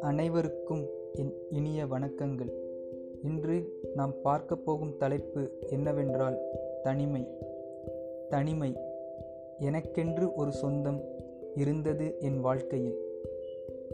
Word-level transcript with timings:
அனைவருக்கும் 0.00 0.88
என் 1.14 1.34
இனிய 1.50 1.84
வணக்கங்கள். 1.84 2.52
இன்று 3.22 3.80
நாம் 3.94 4.20
பார்க்க 4.22 4.56
போகும் 4.56 4.96
தலைப்பு 4.96 5.50
என்னவென்றால் 5.68 6.38
தனிமை. 6.82 7.26
தனிமை 8.28 8.76
எனக்கென்று 9.58 10.34
ஒரு 10.34 10.52
சொந்தம் 10.52 11.00
இருந்தது 11.54 12.18
என் 12.20 12.40
வாழ்க்கையில். 12.40 12.98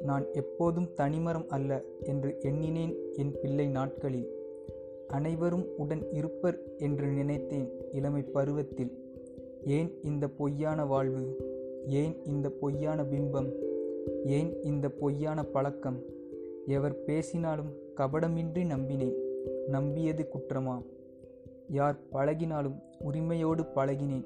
நான் 0.03 0.27
எப்போதும் 0.33 0.95
தனிமரம் 0.95 1.49
அல்ல 1.49 1.83
என்று 2.03 2.37
எண்ணினேன் 2.41 2.97
என் 3.13 3.35
பிள்ளை 3.43 3.69
நாட்களில். 3.69 4.29
அனைவரும் 5.09 5.67
உடன் 5.77 6.11
இருப்பர் 6.11 6.59
என்று 6.79 7.07
நினைத்தேன் 7.07 7.71
இளமை 7.93 8.23
பருவத்தில். 8.23 9.09
ஏன் 9.67 10.03
இந்த 10.03 10.29
பொய்யான 10.29 10.85
வாழ்வு? 10.85 11.37
ஏன் 11.87 12.25
இந்த 12.25 12.51
பொய்யான 12.51 13.03
பிம்பம்? 13.03 13.53
ஏன் 14.25 14.63
இந்த 14.63 14.89
பொய்யான 14.89 15.45
பழக்கம்? 15.45 16.03
எவர் 16.67 17.05
பேசினாலும் 17.05 17.73
கபடமின்றி 17.97 18.65
நம்பினேன். 18.65 19.15
நம்பியது 19.69 20.29
குற்றமா? 20.33 20.83
யார் 21.69 21.97
பழகினாலும் 22.13 22.83
உரிமையோடு 23.01 23.63
பழகினேன். 23.63 24.25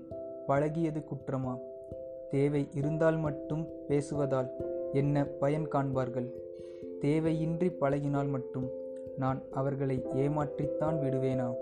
பழகியது 0.48 1.04
குற்றமா? 1.04 1.58
தேவை 2.30 2.68
இருந்தால் 2.74 3.16
மட்டும் 3.16 3.66
பேசுவதால் 3.88 4.50
என்ன 4.92 5.24
பயன் 5.24 5.68
காண்பார்கள்? 5.68 6.32
தேவையின்றி 7.00 7.72
பழகினால் 7.80 8.28
மட்டும் 8.28 8.70
நான் 9.18 9.42
அவர்களை 9.50 10.02
ஏமாற்றித்தான் 10.16 10.98
விடுவேனா? 11.00 11.54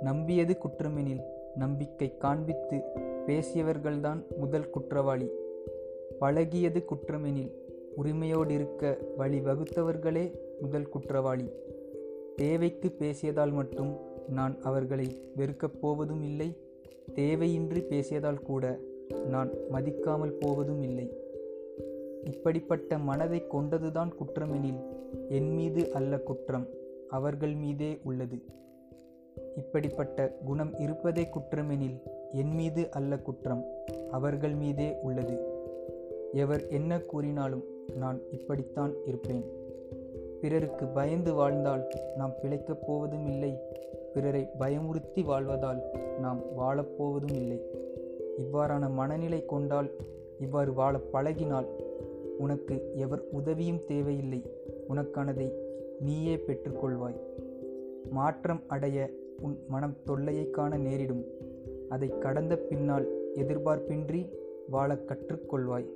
நம்பியது 0.00 0.56
குற்றமெனில் 0.58 1.20
நம்பிக்கை 1.58 2.16
காண்பித்து 2.16 2.80
பேசியவர்கள்தான் 3.26 4.20
முதல் 4.36 4.70
குற்றவாளி. 4.70 5.28
பழகியது 6.20 6.84
குற்றமெனில் 6.84 7.52
உரிமையோடிருக்க 8.02 8.96
வழி 9.16 9.38
வகுத்தவர்களே 9.40 10.24
முதல் 10.60 10.88
குற்றவாளி. 10.88 11.50
தேவைக்கு 12.36 12.88
பேசியதால் 12.98 13.52
மட்டும் 13.52 13.96
நான் 14.28 14.56
அவர்களை 14.62 15.06
வெறுக்கப் 15.36 15.78
போவதும் 15.80 16.22
இல்லை. 16.22 16.56
தேவையின்றி 17.14 17.80
பேசியதால் 17.90 18.42
கூட 18.42 18.78
நான் 19.26 19.50
மதிக்காமல் 19.72 20.36
போவதும் 20.40 20.82
இல்லை. 20.82 21.12
இப்படிப்பட்ட 22.24 22.98
மனதை 22.98 23.42
கொண்டதுதான் 23.52 24.10
குற்றமெனில் 24.20 24.80
என் 25.28 25.54
மீது 25.54 25.92
அல்ல 25.92 26.18
குற்றம் 26.18 26.66
அவர்கள் 27.08 27.54
மீதே 27.54 27.98
உள்ளது. 28.04 28.38
இப்படிப்பட்ட 29.58 30.32
குணம் 30.44 30.78
இருப்பதே 30.78 31.22
குற்றமெனில் 31.22 31.98
என் 32.32 32.54
மீது 32.54 32.90
அல்ல 32.90 33.18
குற்றம் 33.18 33.64
அவர்கள் 34.10 34.54
மீதே 34.54 34.96
உள்ளது. 35.02 35.36
எவர் 36.32 36.66
என்ன 36.68 37.00
கூறினாலும் 37.00 37.64
நான் 37.94 38.20
இப்படித்தான் 38.30 38.92
இருப்பேன். 39.04 39.44
பிறருக்கு 40.40 40.86
பயந்து 40.86 41.34
வாழ்ந்தால் 41.34 41.86
நாம் 42.16 42.34
பிழைக்கப் 42.42 42.86
போவதும் 42.86 43.26
இல்லை 43.26 43.52
பிறரை 44.14 44.48
பயமுறுத்தி 44.58 45.24
வாழ்வதால் 45.24 45.80
நாம் 46.18 46.40
வாழப்போவதும் 46.58 47.34
இல்லை. 47.34 47.60
இவ்வாறான 48.38 48.90
மனநிலை 48.90 49.44
கொண்டால் 49.44 49.90
இவ்வாறு 50.38 50.72
வாழ 50.72 51.00
பழகினால் 51.12 51.66
உனக்கு 52.38 52.92
எவர் 52.94 53.22
உதவியும் 53.30 53.84
தேவையில்லை 53.86 54.42
உனக்கானதை 54.88 55.52
நீயே 56.00 56.36
பெற்றுக்கொள்வாய். 56.36 57.20
மாற்றம் 58.10 58.62
அடைய 58.68 59.10
உன் 59.40 59.56
மனம் 59.68 59.96
தொல்லையை 60.04 60.50
காண 60.50 60.76
நேரிடும். 60.76 61.24
அதை 61.88 62.18
கடந்த 62.18 62.56
பின்னால் 62.56 63.06
எதிர்பார்ப்பின்றி 63.34 64.28
வாழ 64.70 64.94
கற்றுக்கொள்வாய். 64.94 65.86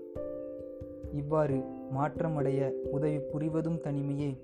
இவ்வாறு 1.12 1.62
மாற்றம் 1.90 2.36
அடைய 2.36 2.72
உதவி 2.90 3.16
புரிவதும் 3.16 3.80
தனிமையே. 3.80 4.38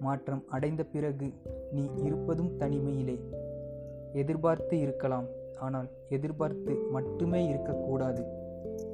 மாற்றம் 0.00 0.44
அடைந்த 0.48 0.84
பிறகு 0.84 1.30
நீ 1.70 1.88
இருப்பதும் 2.02 2.58
தனிமையிலே. 2.58 3.18
எதிர்பார்த்து 4.12 4.78
இருக்கலாம் 4.78 5.24
ஆனால் 5.58 5.88
எதிர்பார்த்து 6.08 6.74
மட்டுமே 6.90 7.48
இருக்கக்கூடாது. 7.48 8.24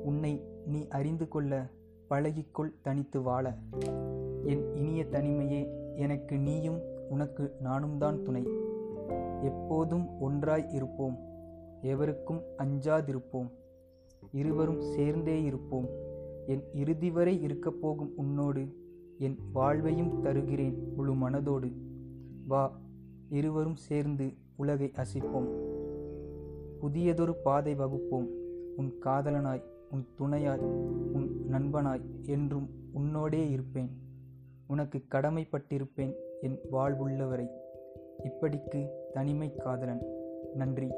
உன்னை 0.04 0.42
நீ 0.66 0.86
அறிந்து 0.88 1.28
கொள்ள 1.28 1.66
பழகிக்கொள் 2.10 2.74
தனித்து 2.82 3.22
வாழ. 3.22 3.52
என் 4.44 4.74
இனிய 4.74 5.04
தனிமையே 5.04 5.68
எனக்கு 5.96 6.38
நீயும் 6.38 6.80
உனக்கு 7.08 7.52
நானும் 7.60 7.98
தான் 7.98 8.22
துணை. 8.22 8.72
எப்போதும் 9.42 10.20
ஒன்றாய் 10.20 10.72
இருப்போம். 10.72 11.18
எவருக்கும் 11.80 12.42
அஞ்சாதிருப்போம். 12.58 13.50
இருவரும் 14.32 14.80
சேர்ந்தே 14.80 15.42
இருப்போம். 15.42 15.88
என் 16.46 16.62
இறுதி 16.74 17.10
வரை 17.10 17.42
இருக்கப் 17.42 17.80
போகும் 17.80 18.12
உன்னோடு 18.16 18.76
என் 19.18 19.38
வாழ்வையும் 19.52 20.20
தருகிறேன் 20.20 20.94
முழு 20.96 21.14
மனதோடு. 21.14 21.72
வா 22.46 22.80
இருவரும் 23.28 23.74
சேர்ந்து 23.74 24.32
உலகை 24.56 24.92
அசிப்போம். 24.94 25.48
புதியதொரு 26.80 27.34
பாதை 27.34 27.74
வகுப்போம். 27.74 28.28
உன் 28.76 28.94
காதலனாய் 29.04 29.62
உன் 29.90 30.06
துணையாய் 30.16 30.60
உன் 31.12 31.46
நண்பனாய் 31.50 32.02
என்றும் 32.22 32.70
உன்னோடே 32.94 33.50
இருப்பேன். 33.50 33.90
உனக்கு 34.66 35.04
கடமைப்பட்டிருப்பேன் 35.10 36.14
என் 36.40 36.58
வாழ்வுள்ளவரை. 36.72 37.48
இப்படிக்கு 38.24 38.88
தனிமை 39.12 39.54
காதலன். 39.54 40.02
நன்றி. 40.54 40.88